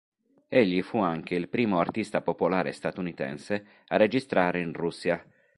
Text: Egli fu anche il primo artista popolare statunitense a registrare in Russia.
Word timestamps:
Egli 0.47 0.81
fu 0.81 0.97
anche 0.97 1.35
il 1.35 1.47
primo 1.47 1.77
artista 1.79 2.21
popolare 2.21 2.71
statunitense 2.71 3.65
a 3.89 3.97
registrare 3.97 4.59
in 4.59 4.73
Russia. 4.73 5.23